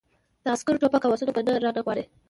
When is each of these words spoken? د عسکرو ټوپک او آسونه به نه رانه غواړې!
د 0.43 0.45
عسکرو 0.53 0.81
ټوپک 0.81 1.03
او 1.05 1.13
آسونه 1.15 1.31
به 1.35 1.41
نه 1.47 1.53
رانه 1.63 1.81
غواړې! 1.85 2.03